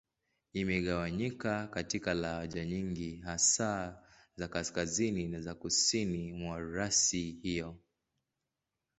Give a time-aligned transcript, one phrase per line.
[0.53, 4.03] Imegawanyika katika lahaja nyingi, hasa
[4.35, 7.75] za Kaskazini na za Kusini mwa rasi hiyo.